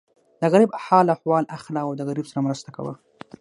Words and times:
د 0.41 0.43
غریب 0.53 0.71
حال 0.85 1.07
احوال 1.15 1.45
اخله 1.57 1.79
او 1.85 1.91
د 1.95 2.01
غریب 2.07 2.25
سره 2.31 2.43
مرسته 2.47 2.69
کوه. 2.75 2.93